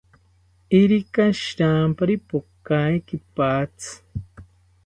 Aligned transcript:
Irika 0.79 1.23
shirampari 1.39 2.15
pokae 2.29 2.95
kipatzi 3.07 3.93